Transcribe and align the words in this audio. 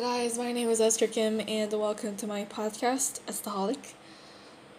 guys, 0.00 0.38
my 0.38 0.50
name 0.50 0.70
is 0.70 0.80
Esther 0.80 1.06
Kim, 1.06 1.42
and 1.46 1.70
welcome 1.74 2.16
to 2.16 2.26
my 2.26 2.46
podcast, 2.46 3.20
Estaholic. 3.26 3.92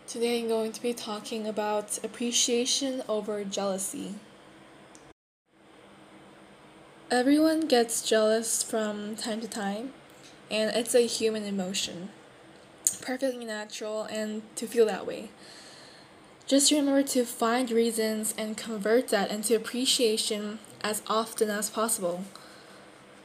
Today 0.08 0.42
I'm 0.42 0.48
going 0.48 0.72
to 0.72 0.82
be 0.82 0.96
talking 0.96 1.46
about 1.46 2.04
appreciation 2.04 3.04
over 3.08 3.44
jealousy. 3.44 4.16
Everyone 7.12 7.68
gets 7.68 8.02
jealous 8.02 8.64
from 8.64 9.16
time 9.16 9.42
to 9.42 9.48
time, 9.48 9.94
and 10.50 10.76
it's 10.76 10.96
a 10.96 11.06
human 11.06 11.44
emotion. 11.44 12.10
Perfectly 13.00 13.46
natural 13.46 14.06
and 14.06 14.42
to 14.56 14.66
feel 14.66 14.88
that 14.88 15.06
way. 15.06 15.30
Just 16.48 16.72
remember 16.72 17.04
to 17.10 17.26
find 17.26 17.70
reasons 17.70 18.34
and 18.40 18.58
convert 18.58 19.10
that 19.10 19.30
into 19.30 19.56
appreciation 19.56 20.58
as 20.84 21.04
often 21.06 21.52
as 21.52 21.70
possible. 21.70 22.24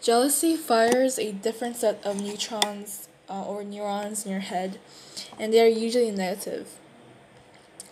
Jealousy 0.07 0.55
fires 0.55 1.19
a 1.19 1.33
different 1.33 1.75
set 1.75 2.01
of 2.07 2.23
neutrons 2.23 3.09
uh, 3.29 3.43
or 3.43 3.65
neurons 3.65 4.25
in 4.25 4.31
your 4.31 4.39
head, 4.39 4.79
and 5.37 5.53
they 5.53 5.61
are 5.61 5.67
usually 5.67 6.13
negative. 6.13 6.77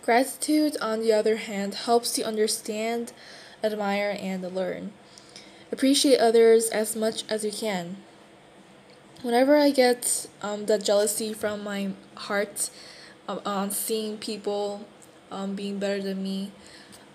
Gratitude, 0.01 0.77
on 0.79 1.01
the 1.01 1.11
other 1.11 1.35
hand, 1.35 1.75
helps 1.75 2.17
you 2.17 2.23
understand, 2.23 3.11
admire, 3.61 4.15
and 4.17 4.41
learn. 4.55 4.93
Appreciate 5.73 6.17
others 6.17 6.69
as 6.69 6.95
much 6.95 7.25
as 7.27 7.43
you 7.43 7.51
can. 7.51 7.97
Whenever 9.21 9.57
I 9.57 9.71
get 9.71 10.27
um, 10.41 10.67
that 10.67 10.85
jealousy 10.85 11.33
from 11.33 11.65
my 11.65 11.89
heart 12.15 12.69
um, 13.27 13.41
on 13.45 13.71
seeing 13.71 14.15
people 14.15 14.87
um, 15.31 15.53
being 15.53 15.79
better 15.79 16.01
than 16.01 16.23
me, 16.23 16.53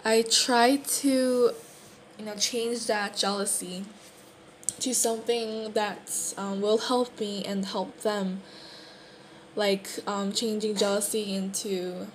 I 0.04 0.20
try 0.20 0.76
to, 0.76 1.08
you 2.18 2.24
know, 2.26 2.34
change 2.34 2.84
that 2.84 3.16
jealousy 3.16 3.86
to 4.78 4.94
something 4.94 5.72
that 5.72 6.34
um, 6.36 6.60
will 6.60 6.78
help 6.78 7.18
me 7.20 7.44
and 7.44 7.64
help 7.64 8.00
them 8.00 8.42
like 9.56 9.88
um, 10.06 10.32
changing 10.32 10.76
jealousy 10.76 11.34
into 11.34 12.06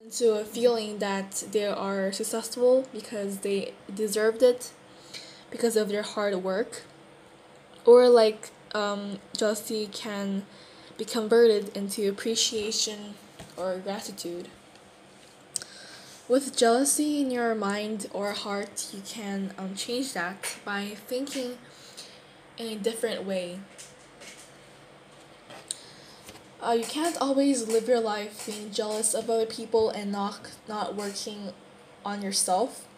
into 0.00 0.32
a 0.32 0.44
feeling 0.44 0.98
that 0.98 1.44
they 1.52 1.64
are 1.64 2.10
successful 2.10 2.88
because 2.92 3.38
they 3.38 3.72
deserved 3.94 4.42
it 4.42 4.72
because 5.50 5.76
of 5.76 5.88
their 5.88 6.02
hard 6.02 6.34
work. 6.36 6.82
Or 7.84 8.08
like 8.08 8.50
um, 8.74 9.18
jealousy 9.36 9.88
can 9.92 10.44
be 10.98 11.04
converted 11.04 11.76
into 11.76 12.08
appreciation 12.08 13.14
or 13.56 13.78
gratitude 13.78 14.48
with 16.32 16.56
jealousy 16.56 17.20
in 17.20 17.30
your 17.30 17.54
mind 17.54 18.06
or 18.10 18.32
heart 18.32 18.88
you 18.94 19.02
can 19.04 19.52
um, 19.58 19.74
change 19.74 20.14
that 20.14 20.56
by 20.64 20.86
thinking 21.06 21.58
in 22.56 22.68
a 22.68 22.74
different 22.74 23.22
way. 23.22 23.60
Uh, 26.58 26.72
you 26.72 26.84
can't 26.84 27.18
always 27.20 27.68
live 27.68 27.86
your 27.86 28.00
life 28.00 28.46
being 28.46 28.70
jealous 28.70 29.12
of 29.12 29.28
other 29.28 29.44
people 29.44 29.90
and 29.90 30.10
not 30.10 30.52
not 30.66 30.94
working 30.94 31.52
on 32.02 32.22
yourself. 32.22 32.88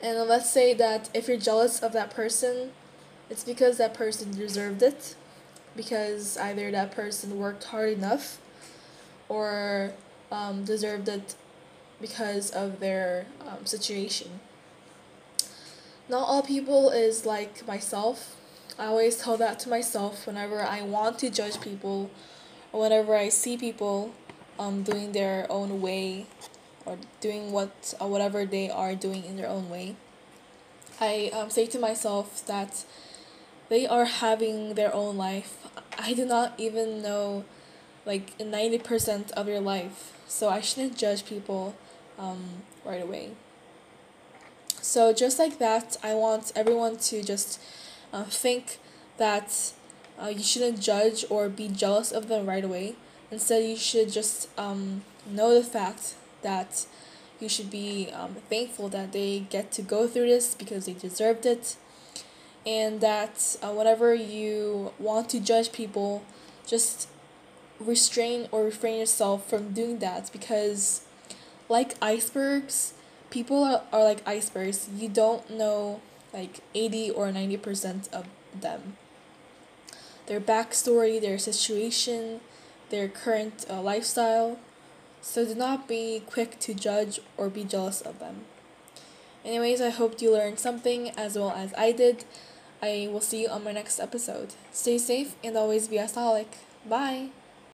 And 0.00 0.16
let's 0.28 0.48
say 0.48 0.74
that 0.74 1.10
if 1.12 1.26
you're 1.26 1.38
jealous 1.38 1.80
of 1.80 1.92
that 1.94 2.10
person, 2.10 2.70
it's 3.28 3.42
because 3.42 3.78
that 3.78 3.94
person 3.94 4.30
deserved 4.30 4.80
it, 4.80 5.16
because 5.74 6.38
either 6.38 6.70
that 6.70 6.92
person 6.92 7.36
worked 7.36 7.64
hard 7.64 7.94
enough, 7.94 8.38
or 9.28 9.92
um, 10.30 10.64
deserved 10.64 11.08
it 11.08 11.34
because 12.00 12.50
of 12.50 12.80
their 12.80 13.26
um, 13.46 13.66
situation. 13.66 14.40
Not 16.08 16.26
all 16.26 16.42
people 16.42 16.90
is 16.90 17.26
like 17.26 17.66
myself 17.66 18.36
I 18.78 18.86
always 18.86 19.16
tell 19.16 19.36
that 19.38 19.58
to 19.60 19.68
myself 19.68 20.24
whenever 20.24 20.62
I 20.62 20.82
want 20.82 21.18
to 21.18 21.30
judge 21.30 21.60
people 21.60 22.10
or 22.72 22.82
whenever 22.82 23.16
I 23.16 23.28
see 23.28 23.56
people 23.56 24.14
um, 24.56 24.84
doing 24.84 25.10
their 25.10 25.50
own 25.50 25.80
way 25.80 26.26
or 26.86 26.96
doing 27.20 27.50
what 27.50 27.94
uh, 28.00 28.06
whatever 28.06 28.46
they 28.46 28.70
are 28.70 28.94
doing 28.94 29.24
in 29.24 29.36
their 29.36 29.48
own 29.48 29.68
way. 29.68 29.96
I 31.00 31.30
um, 31.34 31.50
say 31.50 31.66
to 31.66 31.78
myself 31.80 32.46
that 32.46 32.84
they 33.68 33.84
are 33.84 34.04
having 34.04 34.74
their 34.74 34.94
own 34.94 35.16
life. 35.16 35.66
I 35.98 36.14
do 36.14 36.24
not 36.24 36.54
even 36.56 37.02
know 37.02 37.44
like 38.06 38.38
90% 38.38 39.32
of 39.32 39.48
your 39.48 39.60
life. 39.60 40.12
So 40.28 40.48
I 40.48 40.60
shouldn't 40.60 40.96
judge 40.96 41.26
people 41.26 41.74
um, 42.18 42.62
right 42.84 43.02
away. 43.02 43.30
So 44.80 45.12
just 45.12 45.38
like 45.38 45.58
that, 45.58 45.96
I 46.02 46.14
want 46.14 46.52
everyone 46.56 46.96
to 46.98 47.22
just 47.22 47.60
uh, 48.12 48.24
think 48.24 48.78
that 49.18 49.72
uh, 50.20 50.28
you 50.28 50.42
shouldn't 50.42 50.80
judge 50.80 51.24
or 51.30 51.48
be 51.48 51.68
jealous 51.68 52.12
of 52.12 52.28
them 52.28 52.46
right 52.46 52.64
away. 52.64 52.96
Instead, 53.30 53.64
you 53.64 53.76
should 53.76 54.10
just 54.10 54.48
um, 54.58 55.02
know 55.26 55.54
the 55.54 55.62
fact 55.64 56.14
that 56.42 56.86
you 57.40 57.48
should 57.48 57.70
be 57.70 58.10
um, 58.12 58.36
thankful 58.48 58.88
that 58.88 59.12
they 59.12 59.40
get 59.50 59.70
to 59.72 59.82
go 59.82 60.08
through 60.08 60.26
this 60.26 60.54
because 60.54 60.86
they 60.86 60.94
deserved 60.94 61.46
it. 61.46 61.76
And 62.66 63.00
that 63.00 63.56
uh, 63.62 63.70
whenever 63.70 64.14
you 64.14 64.92
want 64.98 65.30
to 65.30 65.40
judge 65.40 65.72
people, 65.72 66.24
just 66.66 67.08
restrain 67.78 68.48
or 68.50 68.64
refrain 68.64 68.98
yourself 68.98 69.48
from 69.48 69.72
doing 69.72 69.98
that 70.00 70.30
because, 70.32 71.02
like 71.68 71.94
icebergs, 72.00 72.94
people 73.30 73.62
are, 73.64 73.82
are 73.92 74.04
like 74.04 74.26
icebergs. 74.26 74.88
You 74.94 75.08
don't 75.08 75.48
know 75.50 76.00
like 76.32 76.60
80 76.74 77.10
or 77.10 77.28
90% 77.28 78.12
of 78.12 78.26
them. 78.58 78.96
Their 80.26 80.40
backstory, 80.40 81.20
their 81.20 81.38
situation, 81.38 82.40
their 82.90 83.08
current 83.08 83.64
uh, 83.68 83.80
lifestyle. 83.80 84.58
So 85.20 85.44
do 85.44 85.54
not 85.54 85.88
be 85.88 86.22
quick 86.26 86.58
to 86.60 86.74
judge 86.74 87.20
or 87.36 87.48
be 87.48 87.64
jealous 87.64 88.00
of 88.00 88.18
them. 88.18 88.44
Anyways, 89.44 89.80
I 89.80 89.90
hope 89.90 90.20
you 90.20 90.32
learned 90.32 90.58
something 90.58 91.10
as 91.10 91.36
well 91.36 91.50
as 91.50 91.72
I 91.76 91.92
did. 91.92 92.24
I 92.82 93.08
will 93.10 93.20
see 93.20 93.42
you 93.42 93.48
on 93.48 93.64
my 93.64 93.72
next 93.72 93.98
episode. 93.98 94.54
Stay 94.72 94.98
safe 94.98 95.34
and 95.42 95.56
always 95.56 95.88
be 95.88 95.96
a 95.96 96.08
Bye! 96.86 97.30